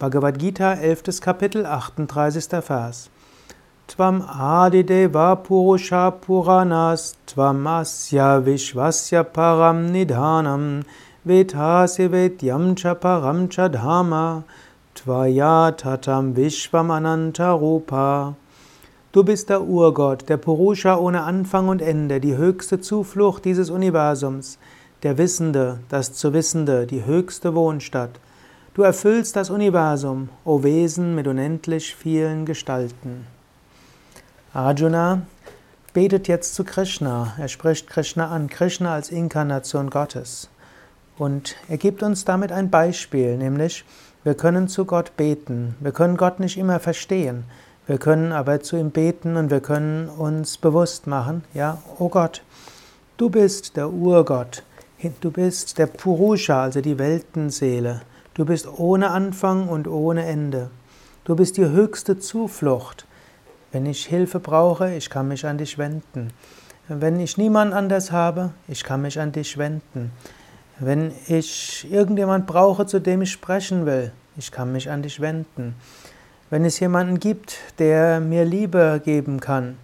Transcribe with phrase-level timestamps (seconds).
[0.00, 1.20] Bhagavad Gita, 11.
[1.20, 2.62] Kapitel, 38.
[2.62, 3.10] Vers.
[3.86, 10.84] Tvam adideva purusha puranas, tvam asya vishvasya param nidhanam,
[11.26, 14.44] vetasi vedyam cha param cha dhamma,
[14.94, 18.34] tvaya tatam vishvam ananta rupa.
[19.12, 24.56] Du bist der Urgott, der Purusha ohne Anfang und Ende, die höchste Zuflucht dieses Universums,
[25.02, 28.18] der Wissende, das zu Wissende, die höchste Wohnstatt.
[28.72, 33.26] Du erfüllst das Universum, o Wesen mit unendlich vielen Gestalten.
[34.54, 35.22] Arjuna
[35.92, 37.34] betet jetzt zu Krishna.
[37.36, 40.48] Er spricht Krishna an, Krishna als Inkarnation Gottes.
[41.18, 43.84] Und er gibt uns damit ein Beispiel, nämlich
[44.22, 45.74] wir können zu Gott beten.
[45.80, 47.42] Wir können Gott nicht immer verstehen.
[47.88, 52.42] Wir können aber zu ihm beten und wir können uns bewusst machen, ja, oh Gott,
[53.16, 54.62] du bist der Urgott,
[55.20, 58.02] du bist der Purusha, also die Weltenseele.
[58.40, 60.70] Du bist ohne Anfang und ohne Ende.
[61.24, 63.04] Du bist die höchste Zuflucht.
[63.70, 66.32] Wenn ich Hilfe brauche, ich kann mich an dich wenden.
[66.88, 70.10] Wenn ich niemand anders habe, ich kann mich an dich wenden.
[70.78, 75.74] Wenn ich irgendjemand brauche, zu dem ich sprechen will, ich kann mich an dich wenden.
[76.48, 79.76] Wenn es jemanden gibt, der mir Liebe geben kann,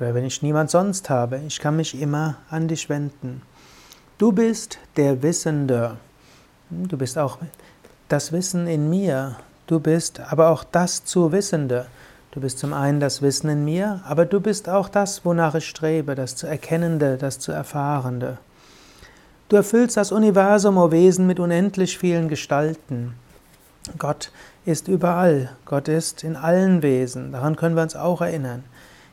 [0.00, 3.42] oder wenn ich niemand sonst habe, ich kann mich immer an dich wenden.
[4.18, 5.96] Du bist der Wissende.
[6.70, 7.38] Du bist auch
[8.10, 9.36] das Wissen in mir.
[9.66, 11.86] Du bist aber auch das zu Wissende.
[12.32, 15.68] Du bist zum einen das Wissen in mir, aber du bist auch das, wonach ich
[15.68, 18.38] strebe, das zu Erkennende, das zu Erfahrende.
[19.48, 23.14] Du erfüllst das Universum, o Wesen, mit unendlich vielen Gestalten.
[23.98, 24.32] Gott
[24.64, 25.50] ist überall.
[25.64, 27.32] Gott ist in allen Wesen.
[27.32, 28.64] Daran können wir uns auch erinnern.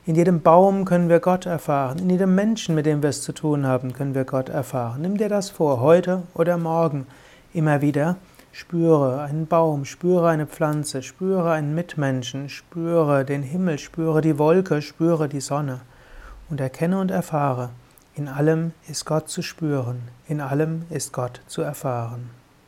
[0.06, 2.00] In jedem Baum können wir Gott erfahren.
[2.00, 5.02] In jedem Menschen, mit dem wir es zu tun haben, können wir Gott erfahren.
[5.02, 7.06] Nimm dir das vor, heute oder morgen.
[7.54, 8.16] Immer wieder
[8.52, 14.82] spüre einen Baum, spüre eine Pflanze, spüre einen Mitmenschen, spüre den Himmel, spüre die Wolke,
[14.82, 15.82] spüre die Sonne
[16.50, 17.70] und erkenne und erfahre.
[18.16, 22.30] In allem ist Gott zu spüren, in allem ist Gott zu erfahren.